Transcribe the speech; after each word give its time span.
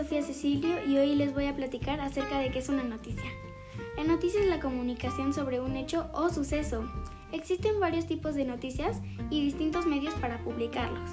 es 0.00 0.26
Cecilio 0.26 0.84
y 0.84 0.98
hoy 0.98 1.14
les 1.14 1.32
voy 1.32 1.46
a 1.46 1.54
platicar 1.54 2.00
acerca 2.00 2.40
de 2.40 2.50
qué 2.50 2.58
es 2.58 2.68
una 2.68 2.82
noticia. 2.82 3.30
La 3.96 4.02
noticia 4.02 4.40
es 4.40 4.48
la 4.48 4.58
comunicación 4.58 5.32
sobre 5.32 5.60
un 5.60 5.76
hecho 5.76 6.08
o 6.12 6.30
suceso. 6.30 6.84
Existen 7.30 7.78
varios 7.78 8.06
tipos 8.06 8.34
de 8.34 8.44
noticias 8.44 9.00
y 9.30 9.44
distintos 9.44 9.86
medios 9.86 10.12
para 10.14 10.38
publicarlos. 10.38 11.08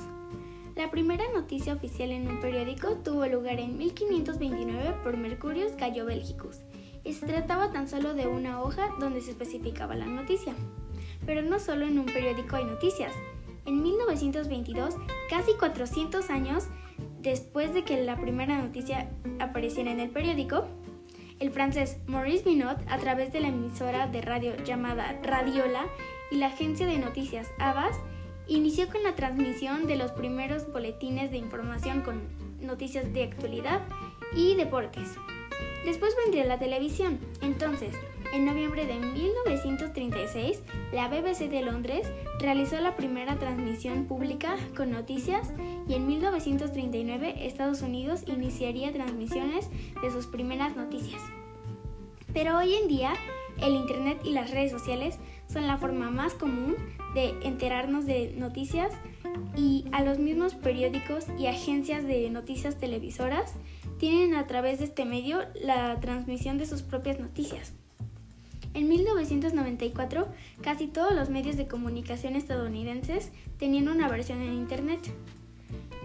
La 0.75 0.89
primera 0.89 1.23
noticia 1.31 1.73
oficial 1.73 2.09
en 2.09 2.27
un 2.27 2.39
periódico 2.39 2.95
tuvo 3.03 3.27
lugar 3.27 3.59
en 3.59 3.77
1529 3.77 4.95
por 5.03 5.15
Mercurius 5.15 5.75
Gallo 5.77 6.05
Belgicus 6.05 6.57
y 7.03 7.13
se 7.13 7.27
trataba 7.27 7.71
tan 7.71 7.87
solo 7.87 8.15
de 8.15 8.25
una 8.25 8.63
hoja 8.63 8.89
donde 8.99 9.21
se 9.21 9.29
especificaba 9.29 9.93
la 9.93 10.07
noticia. 10.07 10.55
Pero 11.27 11.43
no 11.43 11.59
solo 11.59 11.85
en 11.85 11.99
un 11.99 12.07
periódico 12.07 12.55
hay 12.55 12.65
noticias. 12.65 13.13
En 13.65 13.83
1922, 13.83 14.95
casi 15.29 15.51
400 15.59 16.31
años 16.31 16.63
después 17.21 17.73
de 17.73 17.83
que 17.83 18.03
la 18.03 18.17
primera 18.17 18.61
noticia 18.61 19.09
apareciera 19.39 19.91
en 19.91 19.99
el 19.99 20.09
periódico, 20.09 20.65
el 21.39 21.51
francés 21.51 21.97
Maurice 22.05 22.43
Binot, 22.43 22.77
a 22.87 22.97
través 22.97 23.33
de 23.33 23.39
la 23.39 23.47
emisora 23.47 24.07
de 24.07 24.21
radio 24.21 24.55
llamada 24.63 25.19
Radiola 25.23 25.87
y 26.29 26.37
la 26.37 26.47
agencia 26.47 26.85
de 26.85 26.97
noticias 26.97 27.47
Abbas, 27.59 27.97
inició 28.47 28.89
con 28.89 29.03
la 29.03 29.15
transmisión 29.15 29.87
de 29.87 29.95
los 29.95 30.11
primeros 30.11 30.71
boletines 30.71 31.31
de 31.31 31.37
información 31.37 32.01
con 32.01 32.21
noticias 32.61 33.11
de 33.13 33.23
actualidad 33.23 33.81
y 34.35 34.55
deportes. 34.55 35.09
Después 35.85 36.15
vendría 36.23 36.45
la 36.45 36.59
televisión. 36.59 37.19
Entonces, 37.41 37.95
en 38.33 38.45
noviembre 38.45 38.85
de 38.85 38.95
1936, 38.95 40.61
la 40.93 41.07
BBC 41.07 41.49
de 41.49 41.61
Londres 41.61 42.07
realizó 42.39 42.79
la 42.79 42.95
primera 42.95 43.37
transmisión 43.37 44.05
pública 44.05 44.55
con 44.75 44.91
noticias 44.91 45.51
y 45.87 45.93
en 45.95 46.07
1939 46.07 47.45
Estados 47.45 47.81
Unidos 47.81 48.23
iniciaría 48.27 48.91
transmisiones 48.91 49.69
de 50.01 50.11
sus 50.11 50.27
primeras 50.27 50.75
noticias. 50.75 51.21
Pero 52.33 52.57
hoy 52.57 52.75
en 52.75 52.87
día, 52.87 53.13
el 53.61 53.75
Internet 53.75 54.21
y 54.23 54.31
las 54.31 54.51
redes 54.51 54.71
sociales 54.71 55.19
son 55.47 55.67
la 55.67 55.77
forma 55.77 56.09
más 56.09 56.33
común 56.33 56.75
de 57.13 57.33
enterarnos 57.43 58.05
de 58.05 58.33
noticias 58.37 58.93
y 59.57 59.85
a 59.91 60.03
los 60.03 60.19
mismos 60.19 60.55
periódicos 60.55 61.27
y 61.37 61.47
agencias 61.47 62.05
de 62.05 62.29
noticias 62.29 62.77
televisoras 62.77 63.55
tienen 63.97 64.35
a 64.35 64.47
través 64.47 64.79
de 64.79 64.85
este 64.85 65.05
medio 65.05 65.41
la 65.61 65.99
transmisión 65.99 66.57
de 66.57 66.65
sus 66.65 66.81
propias 66.81 67.19
noticias. 67.19 67.73
En 68.73 68.87
1994, 68.87 70.27
casi 70.61 70.87
todos 70.87 71.13
los 71.13 71.29
medios 71.29 71.57
de 71.57 71.67
comunicación 71.67 72.35
estadounidenses 72.35 73.31
tenían 73.57 73.89
una 73.89 74.07
versión 74.07 74.41
en 74.41 74.53
Internet. 74.53 75.01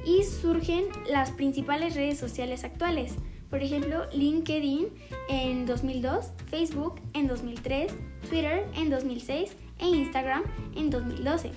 Y 0.05 0.23
surgen 0.23 0.85
las 1.09 1.31
principales 1.31 1.95
redes 1.95 2.19
sociales 2.19 2.65
actuales, 2.65 3.15
por 3.51 3.63
ejemplo, 3.63 4.07
LinkedIn 4.13 4.89
en 5.29 5.67
2002, 5.67 6.33
Facebook 6.49 7.01
en 7.13 7.29
2003, 7.29 7.93
Twitter 8.29 8.67
en 8.75 8.91
2006 8.91 9.57
e 9.79 9.87
Instagram 9.87 10.43
en 10.75 10.91
2012 10.91 11.53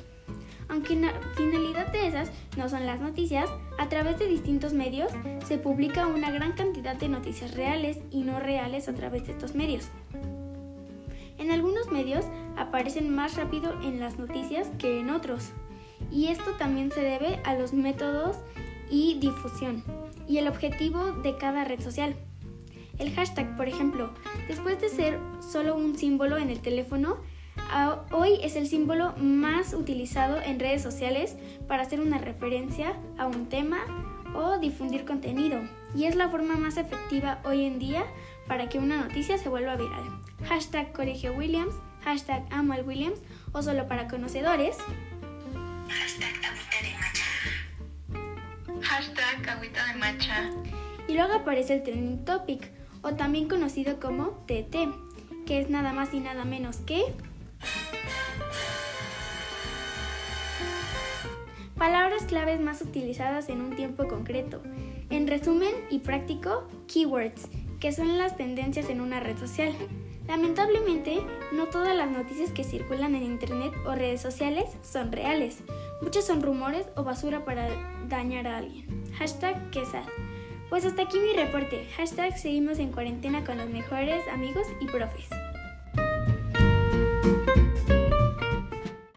aunque 0.69 0.95
la 0.95 1.11
finalidad 1.35 1.91
de 1.91 2.07
esas 2.07 2.31
no 2.55 2.69
son 2.69 2.85
las 2.85 3.01
noticias, 3.01 3.49
a 3.77 3.89
través 3.89 4.17
de 4.19 4.27
distintos 4.27 4.73
medios 4.73 5.11
se 5.45 5.57
publica 5.57 6.07
una 6.07 6.31
gran 6.31 6.53
cantidad 6.53 6.95
de 6.95 7.09
noticias 7.09 7.55
reales 7.55 7.97
y 8.11 8.21
no 8.21 8.39
reales 8.39 8.87
a 8.87 8.93
través 8.93 9.25
de 9.25 9.33
estos 9.33 9.55
medios. 9.55 9.89
En 11.39 11.51
algunos 11.51 11.89
medios 11.91 12.25
aparecen 12.57 13.13
más 13.13 13.35
rápido 13.35 13.73
en 13.81 13.99
las 13.99 14.19
noticias 14.19 14.69
que 14.77 14.99
en 14.99 15.09
otros, 15.09 15.51
y 16.11 16.27
esto 16.27 16.51
también 16.59 16.91
se 16.91 17.01
debe 17.01 17.39
a 17.43 17.55
los 17.55 17.73
métodos 17.73 18.37
y 18.89 19.17
difusión 19.19 19.83
y 20.27 20.37
el 20.37 20.47
objetivo 20.47 21.11
de 21.23 21.37
cada 21.37 21.63
red 21.63 21.81
social. 21.81 22.15
El 22.99 23.11
hashtag, 23.15 23.55
por 23.57 23.67
ejemplo, 23.67 24.11
después 24.47 24.79
de 24.79 24.89
ser 24.89 25.19
solo 25.39 25.75
un 25.75 25.97
símbolo 25.97 26.37
en 26.37 26.49
el 26.49 26.59
teléfono, 26.59 27.17
Hoy 28.11 28.39
es 28.41 28.55
el 28.55 28.67
símbolo 28.67 29.13
más 29.17 29.73
utilizado 29.73 30.41
en 30.41 30.59
redes 30.59 30.81
sociales 30.81 31.35
para 31.67 31.83
hacer 31.83 31.99
una 31.99 32.17
referencia 32.17 32.93
a 33.17 33.27
un 33.27 33.47
tema 33.47 33.77
o 34.35 34.57
difundir 34.57 35.05
contenido 35.05 35.59
y 35.95 36.05
es 36.05 36.15
la 36.15 36.29
forma 36.29 36.55
más 36.55 36.77
efectiva 36.77 37.39
hoy 37.45 37.65
en 37.65 37.79
día 37.79 38.05
para 38.47 38.69
que 38.69 38.79
una 38.79 38.97
noticia 38.97 39.37
se 39.37 39.49
vuelva 39.49 39.75
viral. 39.75 40.28
Hashtag 40.47 40.91
Colegio 40.93 41.33
Williams, 41.33 41.75
hashtag 42.03 42.43
Amo 42.51 42.75
Williams 42.85 43.19
o 43.51 43.61
solo 43.61 43.87
para 43.87 44.07
conocedores. 44.07 44.77
Hashtag 45.87 46.35
Agüita 46.45 46.77
de 46.81 46.93
Macha. 46.95 47.25
Hashtag 48.81 49.49
Agüita 49.49 49.85
de 49.85 49.93
Macha. 49.99 50.51
Y 51.07 51.13
luego 51.13 51.33
aparece 51.33 51.73
el 51.73 51.83
trending 51.83 52.25
topic 52.25 52.71
o 53.01 53.15
también 53.15 53.47
conocido 53.47 53.99
como 53.99 54.43
TT, 54.45 55.45
que 55.45 55.61
es 55.61 55.69
nada 55.69 55.93
más 55.93 56.13
y 56.13 56.19
nada 56.19 56.45
menos 56.45 56.77
que 56.77 57.13
Palabras 61.79 62.23
claves 62.23 62.59
más 62.59 62.81
utilizadas 62.81 63.47
en 63.47 63.61
un 63.61 63.73
tiempo 63.73 64.05
concreto. 64.09 64.61
En 65.09 65.27
resumen 65.27 65.73
y 65.89 65.99
práctico, 65.99 66.67
keywords, 66.87 67.47
que 67.79 67.93
son 67.93 68.17
las 68.17 68.35
tendencias 68.35 68.89
en 68.89 68.99
una 68.99 69.21
red 69.21 69.37
social. 69.37 69.73
Lamentablemente, 70.29 71.25
no 71.51 71.69
todas 71.69 71.97
las 71.97 72.11
noticias 72.11 72.51
que 72.51 72.63
circulan 72.63 73.15
en 73.15 73.23
Internet 73.23 73.73
o 73.87 73.95
redes 73.95 74.21
sociales 74.21 74.65
son 74.83 75.11
reales. 75.11 75.57
Muchas 76.03 76.27
son 76.27 76.43
rumores 76.43 76.85
o 76.95 77.03
basura 77.03 77.43
para 77.43 77.67
dañar 78.07 78.45
a 78.45 78.57
alguien. 78.57 78.85
Hashtag 79.17 79.71
Quesad. 79.71 80.03
Pues 80.69 80.85
hasta 80.85 81.01
aquí 81.01 81.17
mi 81.17 81.33
reporte. 81.33 81.83
Hashtag 81.97 82.37
seguimos 82.37 82.77
en 82.77 82.91
cuarentena 82.91 83.43
con 83.43 83.57
los 83.57 83.71
mejores 83.71 84.21
amigos 84.27 84.67
y 84.79 84.85
profes. 84.85 85.29